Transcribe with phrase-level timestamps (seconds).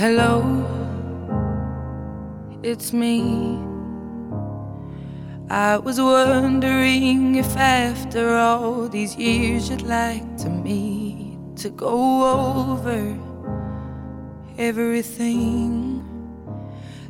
[0.00, 0.40] Hello,
[2.62, 3.58] it's me.
[5.50, 13.14] I was wondering if after all these years you'd like to meet to go over
[14.56, 16.02] everything.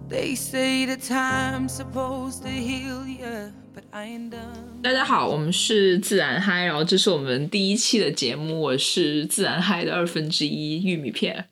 [0.08, 4.82] They say the time's supposed to heal you, but I ain't done.
[4.82, 11.49] 大家好，我们是自然嗨，然后这是我们第一期的节目，我是自然嗨的二分之一玉米片。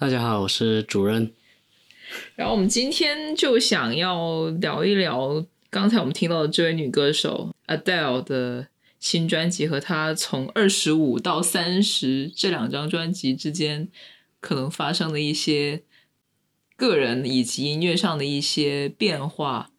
[0.00, 1.30] 大家好，我是主任。
[2.34, 8.68] 然后我们今天就想要聊一聊刚才我们听到的这位女歌手 Adele 的
[8.98, 13.90] 新专辑和她从二十五到三十这两张专辑之间
[14.40, 15.82] 可能发生的一些
[16.78, 19.70] 个人以及音乐上的一些变化。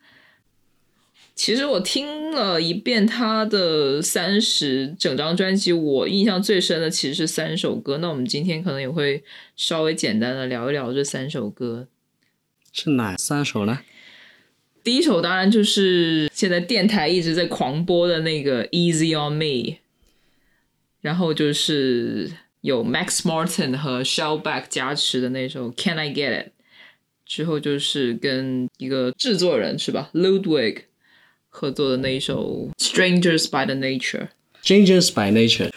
[1.34, 7.98] 其实我听了一遍他的三十整张专辑，我印象最深的其实是三首歌。
[7.98, 9.23] 那我们今天可能也会
[9.55, 11.88] 稍微简单的聊一聊这三首歌。
[12.72, 13.80] 是哪三首呢？
[14.83, 19.44] 第一首当然就是现在电台一直在狂播的那个《Easy on Me》，
[21.02, 26.48] 然后就是有 Max Martin 和 Shellback 加持的那首《Can I Get It》，
[27.25, 30.83] 之后就是跟一个制作人是吧，Ludwig
[31.52, 34.27] 合作的那一首《Strangers by the Nature》。
[34.63, 35.69] Strangers by Nature。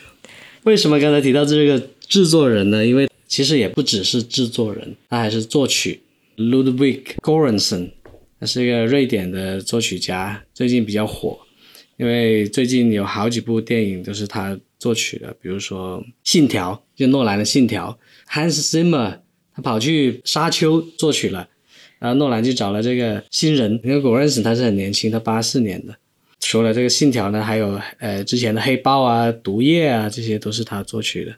[0.62, 2.86] 为什么刚才提到这个制作人呢？
[2.86, 6.00] 因为其实也不只是制作人，他还是作曲
[6.36, 7.91] Ludwig Göransson，
[8.39, 11.39] 他是一个瑞典的作曲家，最近比较火，
[11.98, 17.98] 因为最近有好几部电影都是他作曲的，比如说《信条》，就诺兰的《信条》
[18.33, 19.19] ，Hans Zimmer
[19.55, 21.48] 他跑去《沙丘》作曲了，
[22.05, 25.97] 然后诺兰就找了这个新人，因为 Göransson 他是很年轻，他八四年的。
[26.38, 31.36] 除了这个《信条》呢，还有呃之前的《黑豹》啊、《毒液》啊，这些都是他作曲的。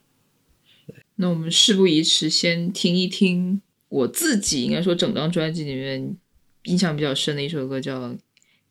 [1.14, 6.16] 那我们事不宜迟，先听一听我自己应该说整张专辑里面
[6.65, 8.00] 印象比较深的一首歌，叫《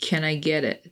[0.02, 0.88] Can I Get It》。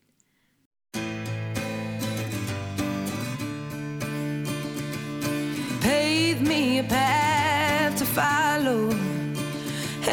[5.81, 8.95] Pave me a path to follow,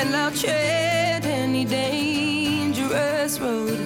[0.01, 3.79] and I'll tread any dangerous road.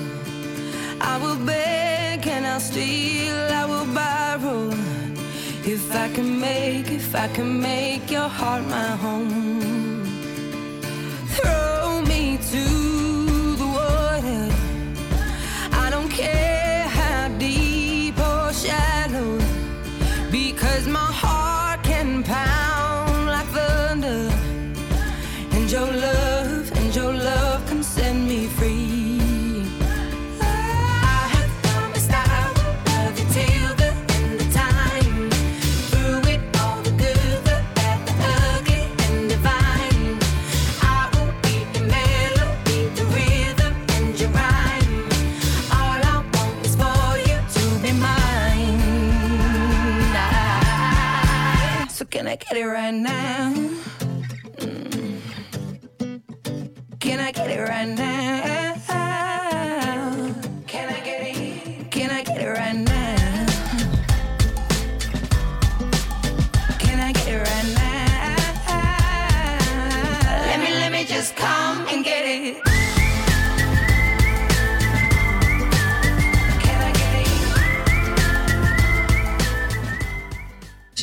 [1.01, 4.71] I will beg and I'll steal, I will borrow.
[5.65, 9.74] If I can make, if I can make your heart my home.
[52.25, 53.53] Can I get it right now?
[54.57, 55.21] Mm.
[56.99, 58.34] Can I get it right now?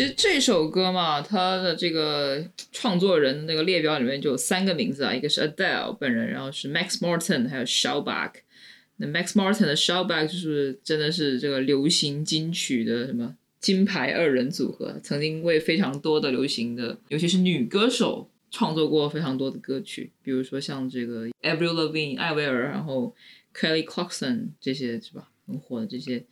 [0.02, 8.32] 其实这首歌嘛，它的这个创作人那个列表里面就有三个名字啊，一个是 Adele 本人，然后是 Max Martin，还有 Shellback。
[8.96, 23.16] 那 Max Martin 的 Shellback 就是真的是这个流行金曲的什么金牌二人组合，曾经为非常多的流行的，尤其是女歌手创作过非常多的歌曲，比如说像这个 Avril Lavigne 艾薇儿，然后
[23.56, 26.24] Kelly Clarkson 这些是吧，很火的这些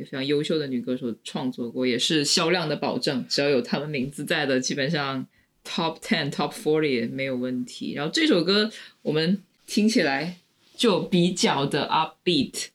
[0.00, 3.22] 也非常优秀的女歌手创作过，也是销量的保证。
[3.28, 5.26] 只要有她们名字在的，基本上
[5.62, 7.92] Top Ten、Top Forty 没有问题。
[7.92, 8.70] 然后这首歌
[9.02, 10.38] 我们听起来
[10.74, 12.68] 就比较的 upbeat，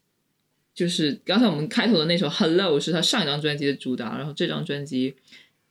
[0.75, 5.15] 就是刚才我们开头的那首 Hello 是他上一张专辑的主打，然后这张专辑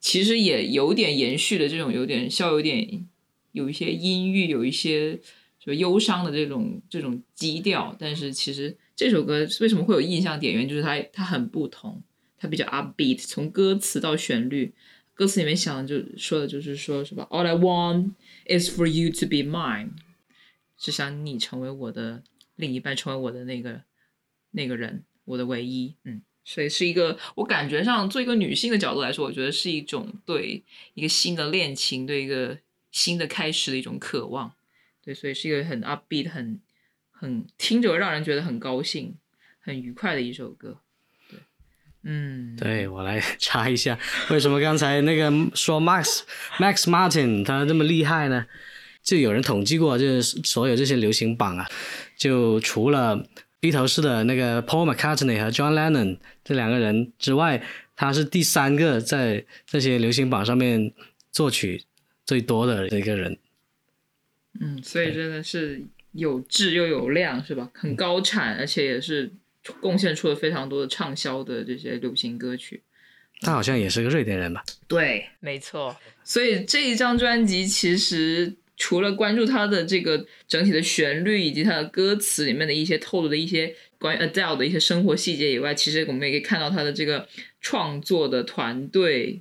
[0.01, 3.07] 其实也有点延续的这种有点稍有点
[3.53, 5.21] 有一些阴郁，有一些
[5.61, 12.03] 就忧伤的这种这种基调，但是其实这首歌为什么会有印象点源，就是它它很不同，
[12.39, 14.73] 它比较 upbeat，从歌词到旋律，
[15.15, 18.13] 歌词里面想就说的就是说是吧？All I want
[18.47, 19.91] is for you to be mine，
[20.77, 22.23] 只想你成为我的
[22.57, 23.83] 另一半，成为我的那个
[24.53, 25.97] 那个人，我的唯一。
[26.05, 30.63] 嗯，所以是一个我感觉上，做一个女性的角度来说，我觉得是一种对
[30.95, 32.59] 一个新的恋情，对一个
[32.93, 34.53] 新的开始的一种渴望。
[35.03, 36.61] 对，所以是一个很 upbeat、很
[37.25, 39.17] 很听着让人觉得很高兴、
[39.59, 40.79] 很愉快的一首歌。
[41.31, 41.39] 对，
[42.03, 43.99] 嗯，对我来 查一下，
[44.29, 46.21] 为什么刚才那个说 Max
[46.61, 48.45] Max Martin 他这么厉害呢？
[49.03, 51.67] 就有人统计过，就是所有这些流行榜啊，
[52.15, 53.27] 就除了
[53.61, 57.63] 披头士的那个 Paul McCartney 和 John Lennon 这两个人之外，
[57.97, 60.93] 他是第三个在这些流行榜上面
[61.33, 61.85] 作曲
[62.27, 63.39] 最多的一个人。
[64.61, 65.83] 嗯，所以真的是
[66.15, 67.71] 有质又有量，是吧？
[67.75, 69.33] 很高产，而且也是
[69.81, 72.83] 贡献出了非常多的畅销的这些流行歌曲。
[73.41, 74.65] 他好像也是个瑞典人吧？
[74.89, 75.95] 对，没错。
[76.23, 78.55] 所以这一张专辑其实。
[78.77, 87.29] 除了关注他的这个整体的旋律以及他的歌词里面的一些透露的一些关于 Adele 的一些生活细节以外，其实我们也可以看到他的这个
[87.61, 89.41] 创作的团队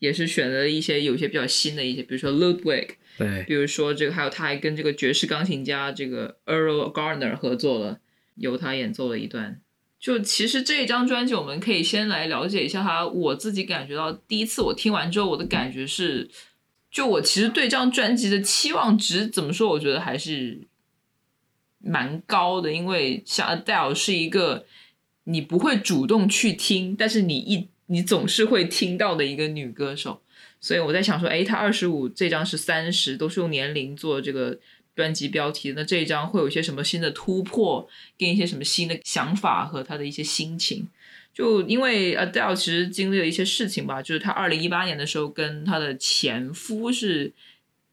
[0.00, 8.00] 也是选择了一些有一些比较新的一些，比如说 Ludwig，对，比如说这个还有他还跟这个爵士钢琴家这个 Earl Gardner 合作了，
[8.36, 9.60] 由他演奏了一段。
[9.98, 13.06] 就其实这一张专辑，我们可以先来了解一下他。
[13.06, 16.30] 我自己感觉到第一次我听完之后，我的感觉是。
[16.90, 19.68] 就我其实对这张专辑的期望值怎么说？
[19.70, 20.68] 我觉得还是
[21.80, 24.64] 蛮高的，因为像 Adele 是一个
[25.24, 30.22] 你不会主动去听，但是你一你总是会听到的一个女歌手。
[30.64, 34.58] 所以我在想说，哎，他二十五，这张是三十，都是用年龄做这个
[34.96, 35.74] 专辑标题。
[35.76, 37.86] 那这一张会有一些什么新的突破，
[38.18, 40.88] 跟一些什么新的想法和他的一些心情？
[41.34, 47.30] 就因为 Adele 其实经历了一些事情吧，就是她二零一八年的时候跟她的前夫是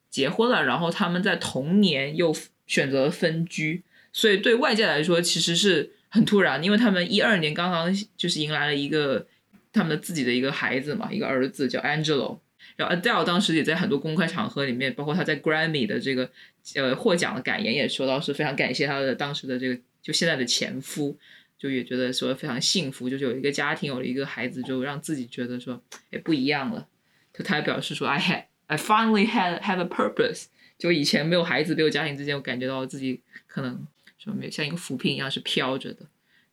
[0.09, 2.33] 结婚了，然后他们在同年又
[2.67, 3.83] 选择分居，
[4.13, 9.27] 所以对外界来说其实是很突然，因为他们一二年刚刚就是迎来了一个
[9.73, 12.37] 他们的自己的一个孩子嘛，一个儿子叫 Angelo，
[12.75, 16.29] 然后 Adele 当时也在很多公开场合里面，包括他在 Grammy 的这个
[16.75, 21.17] 呃获奖的感言也说到是非常感谢他的当时的这个就现在的前夫。
[21.61, 25.79] 就也觉得说非常幸福，就是有一个家庭，有了一个孩子，就让自己觉得说，
[26.09, 26.87] 也，不一样了。
[27.31, 30.45] 就他表示说，I had, I finally had have a purpose。
[30.79, 33.85] 就以前没有孩子、没有家庭之间，我感觉到自己可能
[34.17, 36.07] 说没像一个浮萍一样是飘着的。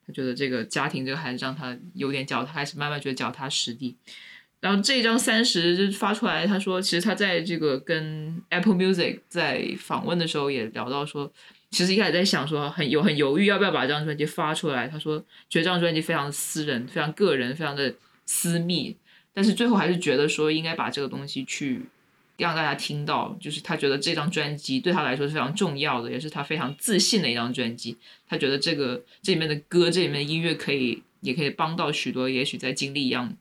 [0.06, 3.97] 他觉得这个家庭、这个孩子让他有点脚，他开始慢慢觉得脚踏实地。
[4.60, 11.32] 然后这一张三十就发出来，他说，其实他在这个跟 Apple Music 在访问的时候也聊到说。
[11.70, 14.88] 其实一开始在想说很有很犹豫要不要把这张专辑发出来。
[14.88, 15.19] 他说
[15.50, 17.94] 觉得这张专辑非常私人、非常个人、非常的
[18.25, 18.96] 私密，
[19.34, 21.82] 但是最后还是觉得说应该把这个东西去
[22.38, 23.37] 让大家听到。
[23.38, 27.99] 就是他觉得这张专辑对他来说是非常重要的，也是他非常自信的一张专辑。
[28.26, 33.37] 他觉得这个这里面的歌、这里面的音乐可以也可以帮到许多也许在经历一样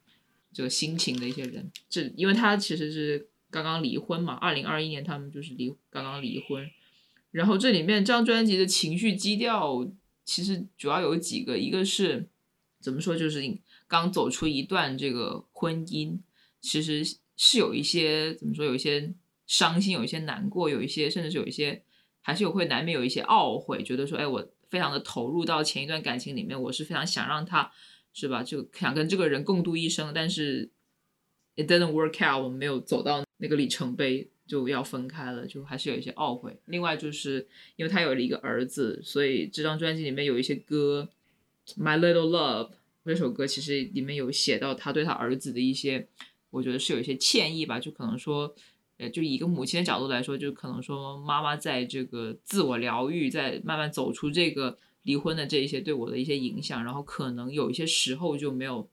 [0.58, 1.72] 这个心情的一些人。
[1.88, 6.68] 这因为他其实是刚刚离婚嘛，二零二一年他们就是离刚刚离婚。
[7.30, 9.88] 然后这里面这张专辑的情绪基调
[10.26, 12.28] 其实主要有几个，一个是
[12.80, 13.56] 怎么说，就是
[13.88, 16.18] 刚走出一段这个婚姻，
[16.60, 17.06] 其实
[17.36, 19.14] 是有一些怎么说，有一些
[19.46, 21.84] 伤心，有一些难过，有一些甚至是有一些
[22.22, 27.72] 还是有会难免有一些懊悔，觉得说，哎，我非常的投入到前一段感情里面，我是非常想让他
[28.18, 30.72] 是吧，就想跟这个人共度一生，但是
[31.56, 34.30] it didn't work out，我们没有走到那个里程碑。
[34.48, 36.58] 就要分开了，就还是有一些懊悔。
[36.68, 37.46] 另外，就是
[37.76, 41.10] 因为他有了一个儿子，所以这张专辑里面有一些歌，
[41.78, 42.70] 《My Little Love》
[43.04, 46.08] 这首歌其实里面有写到他对他儿子的一些，
[46.50, 47.78] 我觉得是有一些歉意吧。
[47.78, 48.56] 就可能说，
[49.00, 58.90] 呃，就以一个母亲的角度来说，就可能说妈妈在这个自我疗愈，在慢慢走出这个离婚的这一些对我的一些影响，然后可能有一些时候就没有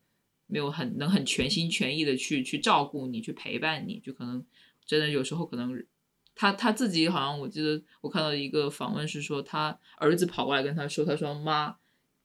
[0.46, 4.46] 没有很能很全心全意的去去照顾你，去陪伴你，就可能。
[4.86, 5.82] 真的有时候可能，
[6.34, 11.76] 他他自己好像我记得我看到一个访问是说他儿子跑过来跟他说，他说妈，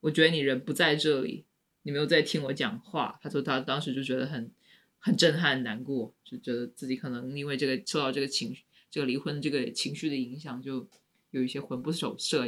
[0.02, 1.46] 我觉得你人不在这里，
[1.84, 3.18] 你没有在听我讲话。
[3.24, 4.52] 他说他当时就觉得很
[5.00, 10.86] 很震撼难过，就觉得自己可能因为这个受到这个情绪，这个离婚这个情绪的影响，就
[11.32, 12.46] 有一些魂不守舍。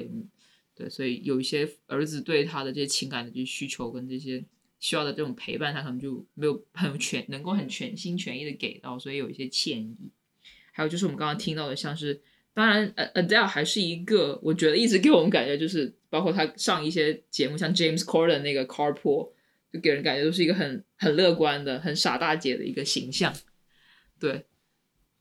[0.75, 4.44] 对，所以有一些儿子对他的这些情感的这些需求跟这些。
[4.84, 9.96] 需要的这种陪伴，他可能就没有很全，能够很全心全意的给到，所以有一些歉意。
[10.72, 12.20] 还有就是我们刚刚听到的，像是
[12.51, 19.32] 当然，Adele 还是一个，我觉得一直给我们感觉就是，包括他上一些节目，像 James Corden 那个 Carpool，
[19.72, 23.32] 就给人感觉都是一个很很乐观的、很傻大姐的一个形象。
[24.20, 24.48] 对，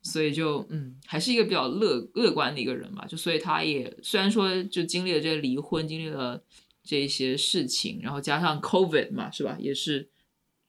[0.01, 3.05] 所以就嗯，还是一个比较乐乐观的一个人吧。
[3.07, 6.43] 就所以他也虽然说就经历了这个离婚，经历了。
[6.83, 9.55] 这些事情，然后加上 COVID 嘛，是吧？
[9.59, 10.09] 也是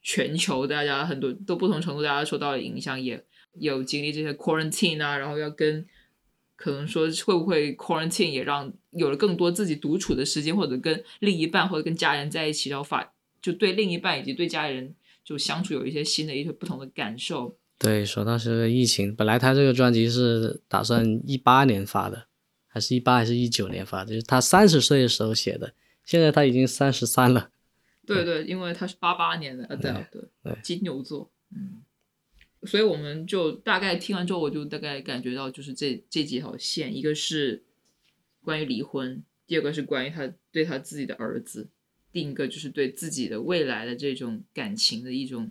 [0.02, 3.24] 全球大家很多都不同程度大家受到了影响，也
[3.54, 5.86] 有经历这些 quarantine 啊，然后要跟
[6.54, 17.56] 可能说会不会 quarantine 也让有了更多自己独处的时间，或者跟另一半或者跟家人在一起，然后发就对另一半以及对家人就相处有一些新的一些不同的感受。
[17.82, 22.28] 对，说到这个疫情，本来他这个专辑是打算一八年发的，
[22.68, 24.10] 还是一八还是一九年发的？
[24.10, 25.74] 就是他三十岁的时候写的，
[26.04, 27.50] 现在他已经三十三了。
[28.06, 31.82] 对对，因为他是八八年的 Adele，对对金牛座，嗯，
[32.62, 37.64] 所以我们就大概听完之后，我就大概感觉到，就是这这几条线，一个是
[38.44, 41.68] 关于离婚，第二个是关于他对他自己的儿子，
[42.12, 45.50] 另一个就是对自己的未来的这种感情的一种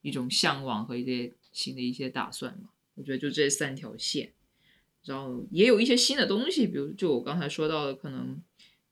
[0.00, 2.70] 一种向往和一些新的一些打算嘛。
[2.94, 4.32] 我觉得就这三条线，
[5.04, 8.42] 然后也有一些新的东西，比如就我刚才说到的，可能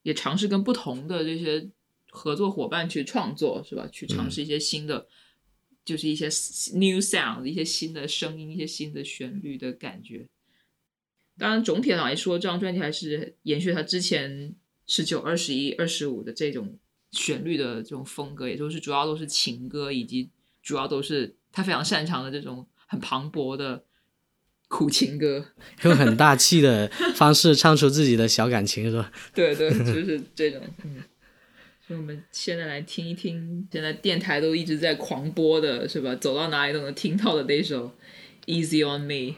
[0.02, 1.70] 也尝试跟不同的这些。
[2.12, 3.88] 合作伙伴去创作是吧？
[3.92, 5.06] 去尝试一些新的，
[5.84, 6.24] 就是一些
[6.74, 10.26] new sound，一些新的声音，一些新的旋律的感觉。
[11.38, 14.56] 当然，总体来说，这张专辑还是延续他之前
[14.88, 16.76] 十九、二十一、二十五的这种
[17.12, 20.30] 旋律的这种风格，也就是主要都是情歌，以及
[20.64, 23.84] 主要都是他非常擅长的这种很磅礴的
[24.68, 25.44] 苦情歌，
[25.82, 29.10] 用很大气的方式唱出自己的小感情，是吧？
[29.34, 31.02] 对对，就是这种，嗯。
[31.86, 36.14] 所以我们现在来听一听，现在电台都一直在狂播的是吧？
[36.14, 37.88] 走到哪里都能听到的那首
[38.46, 39.32] 《Easy on Me》。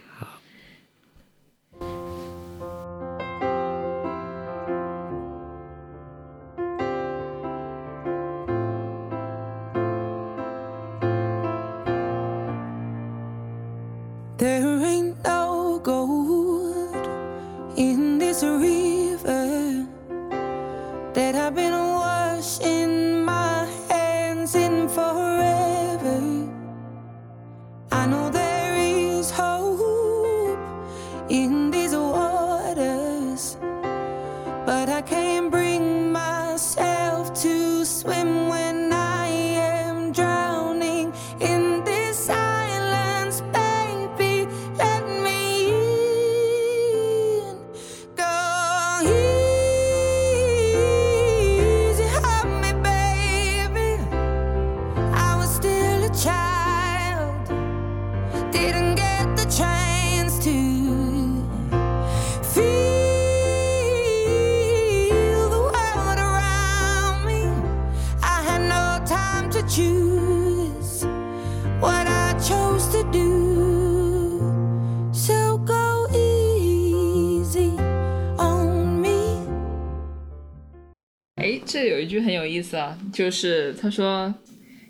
[81.65, 84.33] 句很有意思啊，就是他说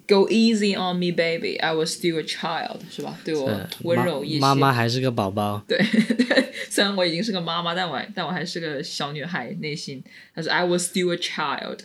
[0.09, 3.19] ，Go easy on me, baby, I was still a child，是吧？
[3.25, 3.51] 对我
[3.83, 4.41] 温柔一些。
[4.41, 5.65] 妈妈还是个宝宝。
[5.69, 10.03] 对对， 虽然我已经是个妈妈，但我但我还是个小女孩，内心。
[10.35, 11.81] 他说，I was still a child，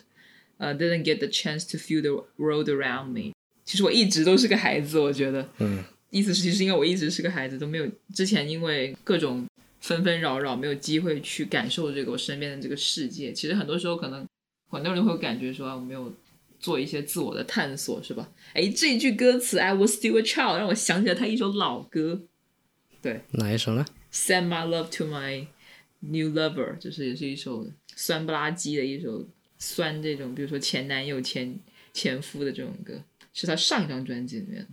[0.57, 3.33] 呃，didn't get the chance to feel the world around me。
[3.65, 5.49] 其实我一直都是个孩子，我觉得。
[5.59, 5.83] 嗯。
[6.09, 9.45] 意思是，其实因为我一直是个孩子，都没有之前因为各种
[9.81, 13.33] 纷纷扰扰，没有机会去感受这个我身边的这个世界。
[13.33, 14.25] 其实很多时候可能。
[14.69, 16.13] 很多人会有感觉说啊，我没有
[16.59, 18.29] 做一些自我的探索，是吧？
[18.53, 22.21] 哎，这句歌词 "I was still a child" 让我想起了他一首老歌，
[23.01, 25.47] 对，哪一首呢？Send my love to my
[25.99, 31.59] new lover，就是也是一首酸不拉几的一首酸这种，比如说前男友、前
[31.93, 33.01] 前夫的这种歌，
[33.33, 34.67] 是他上一张专辑里面的，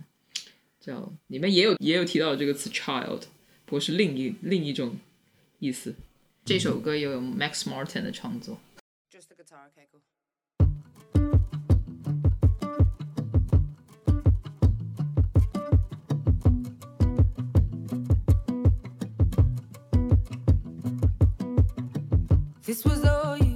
[0.81, 3.21] 叫里面也有也有提到这个词 child，
[3.65, 4.97] 不过是另一另一种
[5.59, 5.95] 意思。
[6.43, 8.59] 这首歌又有 Max Martin 的创作。
[9.47, 10.01] Guitar, okay, cool.
[22.63, 23.54] This was all you,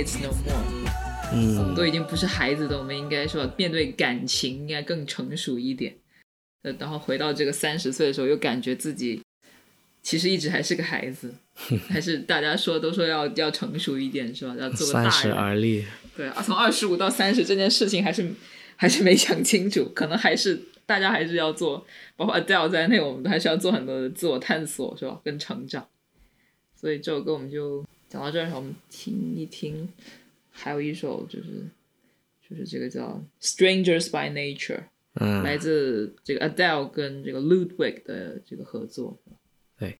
[0.00, 1.32] kids no more。
[1.32, 5.94] 嗯，我们都已经不是孩子的，我们应该说面对感情应该更成熟一点。
[6.62, 9.22] 呃，然后回到这个三十岁的时候，又感觉自己
[10.02, 11.32] 其实一直还是个孩子，
[11.88, 14.54] 还是大家说都说要要成熟一点，是吧？
[14.58, 15.32] 要做个大三十。
[15.32, 15.84] 而立，
[16.16, 18.28] 对啊，从二十五到三十这件事情还是
[18.76, 25.20] 还是没想清楚，可能还是大家还是要做，包括 Adele 在内，我们都还是要做很多的自我探索，是吧？
[25.24, 25.86] 跟成长。
[26.74, 29.87] 所以这首歌我们就讲到这儿，我们听一听。
[30.57, 31.69] 还有一首就是
[32.47, 34.83] 就是这个叫《Strangers by Nature》，
[35.15, 39.19] 嗯，来自这个 Adele 跟这个 Ludwig 的这个合作。
[39.77, 39.99] 对。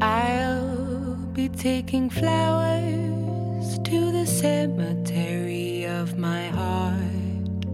[0.00, 7.66] I'll be taking flowers to the cemetery of my heart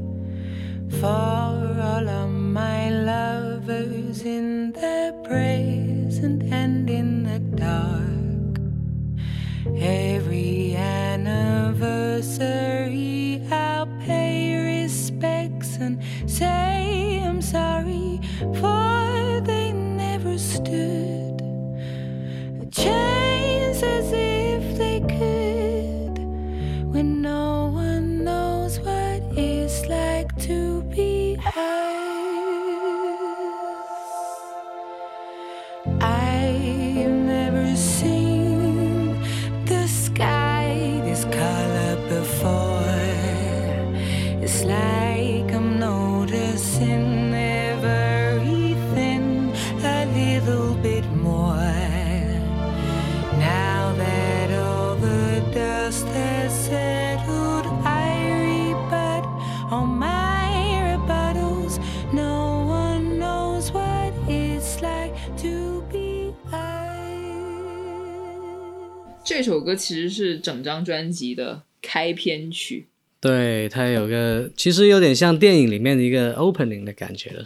[1.00, 2.90] for all of my
[4.23, 6.43] in their praise and
[69.25, 72.85] 这首歌其实是整张专辑的开篇曲，
[73.19, 77.43] 对，它有个其实有点像电影里面的一个 opening 的感觉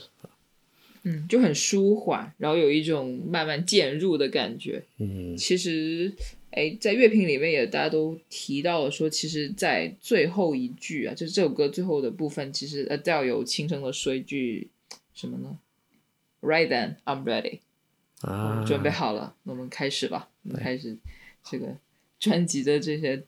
[1.03, 6.11] 嗯，就很舒缓，然后有一种慢慢渐入的感觉，嗯，其实
[6.57, 14.71] 哎，在乐评里面也大家都提到了说，其实，在最后一句啊，就是这首歌最后的部分，其实 Adele 有轻声的说一句
[15.13, 15.59] 什么呢
[16.41, 17.59] ？Right then, I'm ready，、
[18.21, 20.29] 啊，准备好了，那我们开始吧。
[20.41, 20.97] 我们开始
[21.43, 21.77] 这个
[22.19, 23.23] 专辑的这些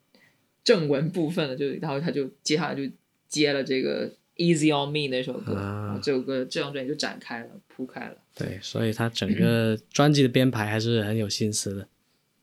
[0.64, 2.92] 正文部分了，就然后他就接下来就
[3.28, 8.18] 接了这个 Easy on Me 那首歌，啊然后这首歌这张专辑就展开了，铺开了。
[8.34, 11.88] 对，所以他整个 专辑的编排还是很有心思的。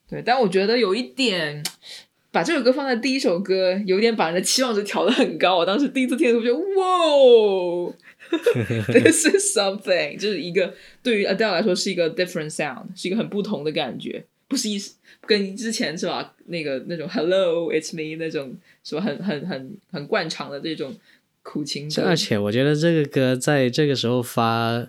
[0.08, 1.62] 对，但我觉得有一点，
[2.30, 5.56] 把这首歌放在第一首歌，有点把人的期望值调得很高。
[5.58, 7.92] 我当时第一次听的时候，觉得哇，
[8.92, 14.80] this is something， 就是一个对于 Adele 来说是一个 different sound，是一个很不同的感觉，不是一
[15.22, 20.94] 跟之前是吧那个那种 Hello it's me 那种什么很很很很惯常的这种
[21.42, 22.02] 苦情歌。
[22.04, 24.86] 而且我觉得这个歌在这个时候发，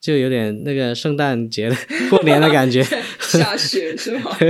[0.00, 1.76] 就有点那个圣诞节的
[2.08, 2.82] 过年的感觉。
[3.20, 4.36] 下雪是吗？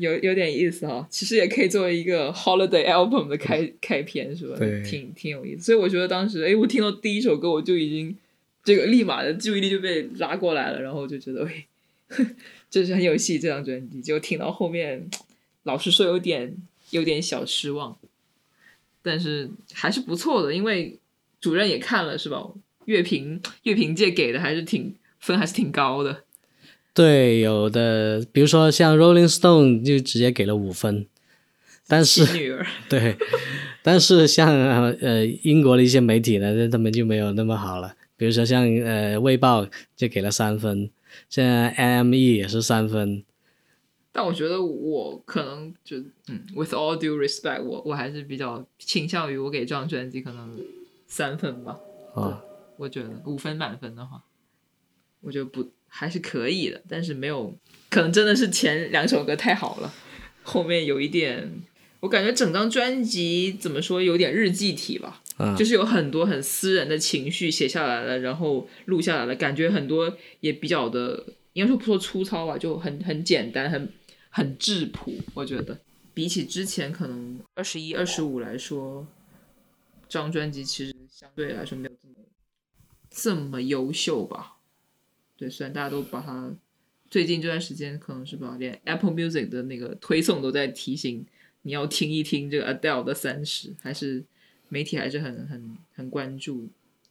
[0.00, 4.56] 有有点意思哈，其实也可以作为一个 holiday album 的开开篇是吧？
[4.58, 5.62] 对挺挺有意思。
[5.64, 8.16] 所以我觉得当时，哎，我听到第一首歌，我就已经
[8.64, 11.66] 这个立马的注意力就被拉过来了，然后我就觉得，哎，
[12.70, 14.00] 这是很有戏这张专辑。
[14.00, 15.08] 就听到后面，
[15.64, 16.56] 老实说有点
[16.90, 17.96] 有点小失望，
[19.02, 20.98] 但是还是不错的，因为
[21.42, 22.42] 主任也看了是吧？
[22.86, 26.24] 乐评乐评界给的还是挺分还是挺高的。
[26.92, 31.06] 对，有的，比如说像 Rolling Stone 就直接给了五分，
[31.88, 32.24] 但是
[32.88, 33.16] 对，
[33.82, 34.54] 但是像
[35.00, 37.94] 呃英国的一些媒体呢，他们就没有那么好了。
[38.16, 39.64] 比如说像呃《卫报》
[39.96, 40.88] 就给了三分，
[41.28, 43.24] 现在 NME 也是三分。
[44.12, 45.96] 但我觉得我可能就
[46.28, 50.56] 嗯，with all due respect，我我还是比较倾向于我给这张专辑可能
[51.08, 51.76] 三分吧。
[52.12, 52.40] 哦，
[52.76, 54.22] 我觉得五分满分的话，
[55.20, 57.56] 我觉得不还是可以的，但是没有，
[57.90, 59.92] 可能真的是前两首歌太好了，
[60.42, 61.62] 后面有一点，
[62.00, 65.20] 我感觉整张专辑怎么说有点日记体吧。
[65.36, 73.88] 啊，就是有很多很私人的情绪写下来了，然后录下来了，感觉很多也比较的，应该说不说粗糙吧，就很很简单，很
[74.30, 75.12] 很质朴。
[75.34, 75.76] 我觉得
[76.14, 79.04] 比起之前可能二十一、二十五来说，
[80.08, 81.93] 这张专辑其实相对来说没有
[83.16, 84.56] 这么优秀吧。
[85.36, 86.52] 对，虽然大家都把它
[87.08, 91.24] 最近这段时间可能是吧，连 Apple Music 的那个推送都在提醒
[91.62, 94.24] 你要听一听这个 Adele 的三十，还是
[94.68, 96.68] 媒体还是很很很关注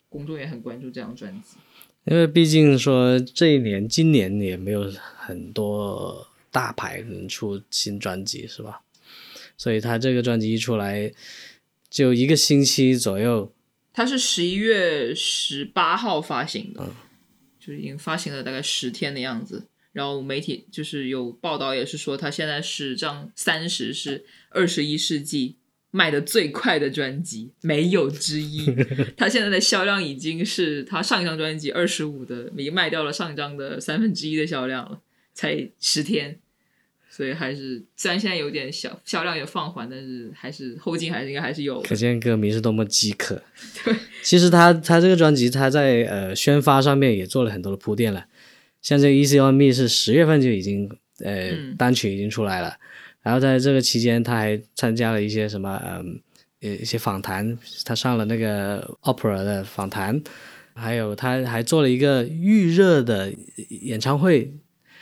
[0.10, 1.58] 公众也很关注这张专辑。
[2.06, 8.82] 因为毕竟说这一年，今年也没有很多大牌能出新专辑，是吧？
[9.58, 11.14] 所以他这个专辑一出来，
[11.90, 13.54] 就一个星期左右，
[13.94, 16.84] 它是十一月十八号发行的，
[17.60, 19.68] 就是已经发行了大概十天的样子。
[19.92, 25.58] 然后媒体就是有报道，也是说他现在是这样三十是二十一世纪
[25.92, 28.66] 卖的最快的专辑，没有之一。
[29.16, 35.02] 他现在的销量已经是他上一张专辑二十五的，已经卖掉了上一张的三分之一的销量了，
[35.36, 36.40] 才十天。
[37.16, 41.80] 所以还是虽然现在有点小销量有放缓，但是还是后劲还是应该还是有。
[41.84, 43.40] 可见歌迷是多么饥渴。
[43.86, 48.26] 对，其实他他这个专辑他在呃宣发上面也做了很多的铺垫了，
[48.82, 51.76] 像这个 Easy on Me 是十月份就已经呃、嗯。
[51.78, 52.76] 单曲已经出来了，
[53.22, 56.20] 然后在这个期间他还参加了一些什么嗯
[56.62, 60.20] 呃一些访谈，他上了那个 Opera 的访谈，
[60.74, 63.32] 还有他还做了一个预热的
[63.70, 64.52] 演唱会，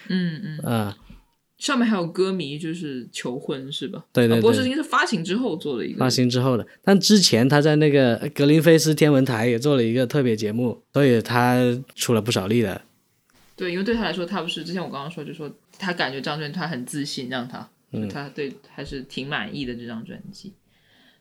[0.09, 0.97] 嗯嗯，啊、
[1.61, 4.03] 上面还有歌迷就是求婚是吧？
[4.11, 11.61] 对对啊不过对是应该是发行之后做的一个发行之后的，但之前他在那个格林菲斯天文台也做了一个特别节目，所以他
[11.93, 12.81] 出了不少力的。
[13.55, 20.53] 对，因为对他来说，他不是之前我刚刚说，就说他感觉张专辑他很自信，让他，嗯他对还是挺满意的这张专辑。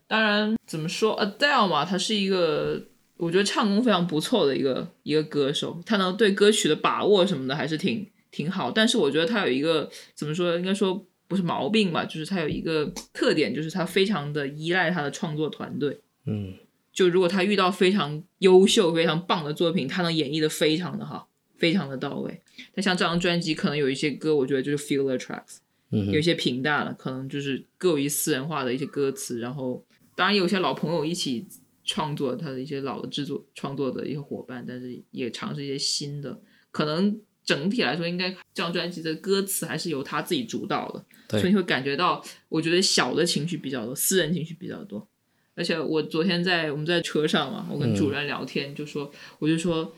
[0.09, 2.83] 当然，怎么说，Adele 嘛，他是一个
[3.19, 8.71] 我觉得唱功非常不错的一个一个歌手，他能对歌曲的把握什么的还是挺挺好。
[8.71, 16.01] 但是我觉得他有一个怎么说，应该说不是毛病吧，就是他有一个特点，就是他非常的依赖他的创作团队。
[16.27, 16.55] 嗯
[16.93, 22.41] 就如果他遇到非常优秀、非常棒的作品，他能演绎的非常的好，非常的到位。
[22.75, 25.59] 但像这张专辑，可能有一些歌，我觉得就是 filler tracks，
[25.93, 29.39] 嗯有一些平淡了，可能就是过于私人化的一些歌词。
[29.39, 29.85] 然后，
[30.17, 31.47] 当然有些老朋友一起
[31.85, 36.41] 创作他的一些老的制作创作的一些伙伴，但是也尝试一些新的。
[36.73, 45.05] 可能整体来说，应该这张专辑的歌词还是由他自己主导的，所以你会感觉到，我觉得小的情绪比较多，私人情绪比较多。
[45.57, 49.11] 而且我昨天在我们在车上嘛，我跟主任聊天，就说
[49.41, 49.93] 我就说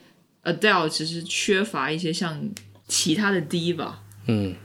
[0.44, 2.48] ，Adele 其实缺乏一些像
[2.88, 3.92] 其他的 diva，
[4.28, 4.56] 嗯。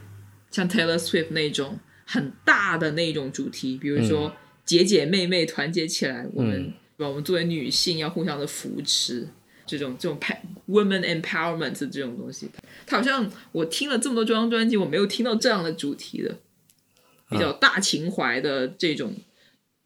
[0.49, 7.09] 像 Taylor Swift 那种很大的那种主题，比如说姐姐妹妹团结起来，我们对吧？
[7.09, 9.27] 我们作为女性要互相的扶持，
[9.67, 12.49] 这种这种 pa- women empowerment 这种东西，
[12.85, 16.39] 它好像我听了这么多这张专辑，我没有听到这样的主题的，
[17.29, 19.13] 比较大情怀的这种，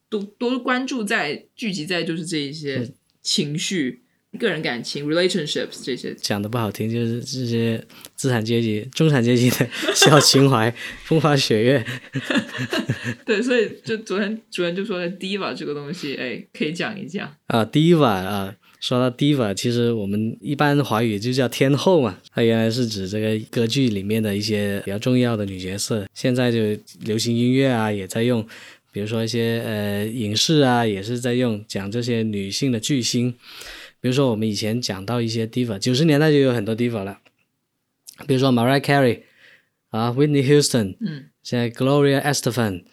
[0.10, 2.92] 都都关注在聚集在就是这一些
[3.22, 4.04] 情绪、
[4.40, 11.86] 个人感情、relationships 这些讲的不好听，就是这些资产阶级、中产阶级的小情怀、 风花雪月。
[13.26, 17.34] 对，所以就昨天主任就说 diva 这个东西，哎，可以讲一讲。
[17.48, 26.58] 啊，diva 啊，说到 diva，其实我们一般华语就叫天后嘛，它原来是指这个歌剧里面的一些比较重要的女角色，现在就
[27.02, 28.44] 流行音乐啊也在用，
[28.92, 33.32] 比如说一些呃影视啊也是在用讲这些女性的巨星，
[34.02, 37.20] 比如说我们以前讲到一些 diva，九十年代就有很多 diva 了，
[38.26, 39.20] 比如说 Mariah Carey
[39.92, 42.84] 啊，Whitney Houston，嗯，现在 Gloria Estefan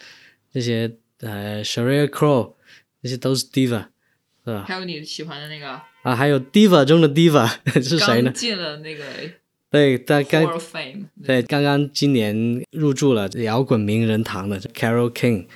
[0.52, 2.52] 这些呃 Sheryl Crow
[3.02, 3.86] 这些都是 diva，
[4.48, 4.64] 是吧？
[4.66, 7.46] 还有你喜欢的那个啊，还有 diva 中的 diva
[7.82, 8.34] 是谁呢刚？
[8.34, 9.04] 进了那个
[9.70, 10.58] 对，他刚
[11.22, 15.46] 对刚刚今年入驻了摇滚名人堂的 Carol King，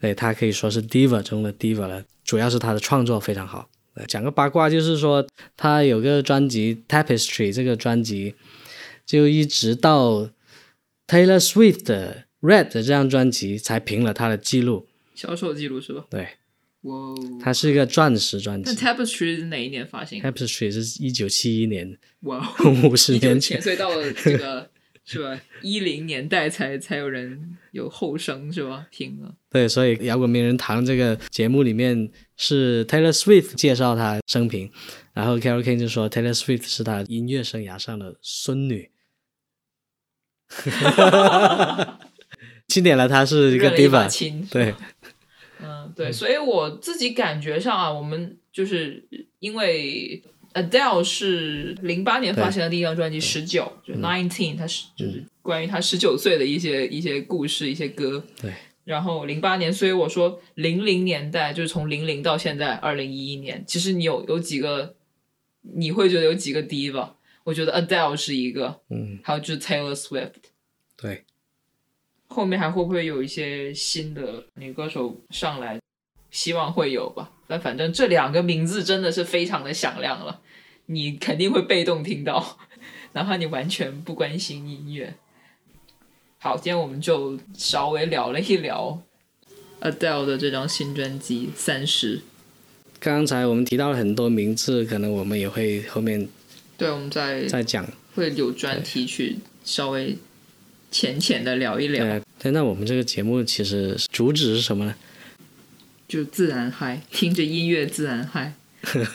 [0.00, 3.68] 对他可以说是 diva 中的 diva 了，主要是他的创作非常好。
[3.94, 5.24] 呃讲个八卦，就是说
[5.56, 8.34] 他有个专辑 Tapestry 这个专辑，
[9.06, 10.28] 就一直到
[11.06, 14.88] Taylor Swift 的 Red 的这张专辑才平了他的记录。
[15.14, 16.06] 销售记录是吧？
[16.10, 16.26] 对，
[16.84, 17.14] 哇哦！
[17.40, 18.80] 它是一个钻石专那辑。
[18.80, 23.62] Tapestry 是哪一年发行的？Tapestry 是一九七一年，哇哦，五十年前前，。
[23.62, 24.70] 所以到了这个
[25.06, 25.38] 是吧？
[25.62, 28.86] 一零年代才才有人有后生是吧？
[28.90, 34.70] 听了，对，所以摇滚名人堂这个节目里面是 Taylor Swift 介绍他生平，
[35.12, 38.90] 然后 Carol King 就说 Taylor Swift 是他音乐生涯上的孙女。
[42.68, 44.74] 钦点了他是一个认了一把 diva，亲，对，
[45.62, 49.04] 嗯，对，所以我自己感觉上啊，我们就是
[49.38, 50.22] 因为
[50.54, 58.24] Adele 是零八年发行的第一张专辑《十九》，就 Nineteen，它是就是关于他十九岁的一些一些故事、一些歌。
[58.40, 58.52] 对。
[58.84, 64.94] 然后零八年，所以我说零零年代就是从零零到现在二零一一年，其实你有有几个，
[65.62, 67.12] 你会觉得有几个 diva？
[67.44, 70.32] 我觉得 Adele 是一个，嗯，还有就是 Taylor Swift。
[70.96, 71.24] 对，
[72.34, 75.78] 后面还会不会有一些新的女歌手上来？
[76.32, 77.30] 希望会有吧。
[77.46, 80.40] 但反正这两个名字真的是非常的响亮了，
[80.86, 82.58] 你肯定会被动听到，
[83.12, 85.14] 哪怕你完全不关心音乐。
[86.38, 89.00] 好，今天我们就稍微聊了一聊
[89.80, 92.18] Adele 的这张新专辑《三十》。
[92.98, 96.28] 刚才我们提到了很多名字，可能我们也会后面
[96.76, 97.86] 对，我们再再讲。
[98.16, 100.16] 会有专题去稍微
[100.94, 102.04] 浅浅的聊一聊。
[102.04, 104.94] 对，对，那我们这个节目其实主旨是什么呢？
[106.06, 108.52] 就自然嗨，听着音乐自然嗨，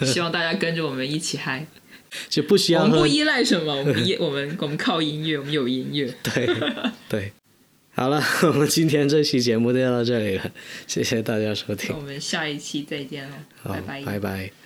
[0.04, 1.66] 希望大家跟着我们一起嗨。
[2.28, 6.12] 就不需要喝我们不依赖什么，我们依我们我们靠音乐，我们有音乐。
[6.24, 6.46] 对
[7.08, 7.32] 对，
[7.92, 10.50] 好了，我们今天这期节目就到这里了，
[10.86, 14.02] 谢谢大家收听，我们下一期再见了，好，拜拜。
[14.02, 14.59] 拜拜。